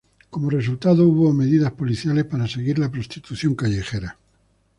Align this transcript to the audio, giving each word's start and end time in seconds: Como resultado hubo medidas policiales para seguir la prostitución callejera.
Como 0.31 0.49
resultado 0.49 1.07
hubo 1.07 1.31
medidas 1.31 1.73
policiales 1.73 2.25
para 2.25 2.47
seguir 2.47 2.79
la 2.79 2.89
prostitución 2.89 3.53
callejera. 3.53 4.17